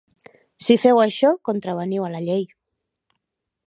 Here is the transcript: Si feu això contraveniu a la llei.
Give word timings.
Si 0.67 0.77
feu 0.85 1.03
això 1.03 1.33
contraveniu 1.51 2.09
a 2.09 2.13
la 2.17 2.25
llei. 2.31 2.45